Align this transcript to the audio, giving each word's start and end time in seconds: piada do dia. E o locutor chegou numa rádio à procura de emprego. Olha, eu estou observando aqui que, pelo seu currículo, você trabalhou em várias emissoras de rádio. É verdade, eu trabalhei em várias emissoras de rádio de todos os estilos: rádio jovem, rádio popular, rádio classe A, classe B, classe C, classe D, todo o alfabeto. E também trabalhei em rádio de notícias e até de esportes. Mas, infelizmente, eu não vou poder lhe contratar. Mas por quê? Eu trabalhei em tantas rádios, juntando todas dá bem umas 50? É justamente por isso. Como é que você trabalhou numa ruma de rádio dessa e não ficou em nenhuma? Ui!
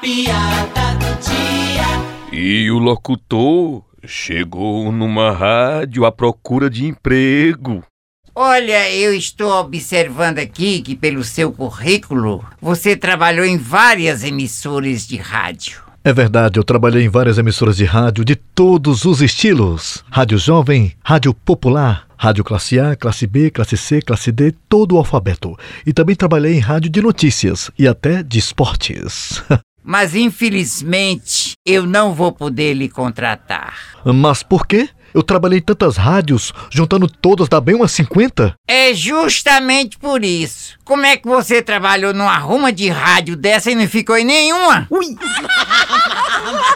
piada 0.00 0.94
do 0.94 1.20
dia. 1.20 2.32
E 2.32 2.70
o 2.70 2.78
locutor 2.78 3.84
chegou 4.04 4.90
numa 4.90 5.30
rádio 5.30 6.06
à 6.06 6.12
procura 6.12 6.70
de 6.70 6.86
emprego. 6.86 7.84
Olha, 8.34 8.90
eu 8.90 9.12
estou 9.12 9.52
observando 9.52 10.38
aqui 10.38 10.80
que, 10.80 10.96
pelo 10.96 11.22
seu 11.22 11.52
currículo, 11.52 12.44
você 12.60 12.96
trabalhou 12.96 13.44
em 13.44 13.58
várias 13.58 14.24
emissoras 14.24 15.06
de 15.06 15.16
rádio. 15.16 15.82
É 16.02 16.14
verdade, 16.14 16.58
eu 16.58 16.64
trabalhei 16.64 17.04
em 17.04 17.10
várias 17.10 17.36
emissoras 17.36 17.76
de 17.76 17.84
rádio 17.84 18.24
de 18.24 18.34
todos 18.34 19.04
os 19.04 19.20
estilos: 19.20 20.02
rádio 20.10 20.38
jovem, 20.38 20.94
rádio 21.04 21.34
popular, 21.34 22.06
rádio 22.16 22.42
classe 22.42 22.80
A, 22.80 22.96
classe 22.96 23.26
B, 23.26 23.50
classe 23.50 23.76
C, 23.76 24.00
classe 24.00 24.32
D, 24.32 24.54
todo 24.66 24.94
o 24.94 24.98
alfabeto. 24.98 25.58
E 25.84 25.92
também 25.92 26.16
trabalhei 26.16 26.54
em 26.54 26.60
rádio 26.60 26.88
de 26.88 27.02
notícias 27.02 27.70
e 27.78 27.86
até 27.86 28.22
de 28.22 28.38
esportes. 28.38 29.42
Mas, 29.90 30.14
infelizmente, 30.14 31.54
eu 31.66 31.84
não 31.84 32.14
vou 32.14 32.30
poder 32.30 32.74
lhe 32.74 32.88
contratar. 32.88 33.98
Mas 34.04 34.40
por 34.40 34.64
quê? 34.64 34.88
Eu 35.12 35.20
trabalhei 35.20 35.58
em 35.58 35.62
tantas 35.62 35.96
rádios, 35.96 36.52
juntando 36.70 37.08
todas 37.08 37.48
dá 37.48 37.60
bem 37.60 37.74
umas 37.74 37.90
50? 37.90 38.54
É 38.68 38.94
justamente 38.94 39.98
por 39.98 40.24
isso. 40.24 40.78
Como 40.84 41.04
é 41.04 41.16
que 41.16 41.26
você 41.26 41.60
trabalhou 41.60 42.14
numa 42.14 42.38
ruma 42.38 42.72
de 42.72 42.88
rádio 42.88 43.34
dessa 43.34 43.68
e 43.72 43.74
não 43.74 43.88
ficou 43.88 44.16
em 44.16 44.24
nenhuma? 44.24 44.86
Ui! 44.92 45.06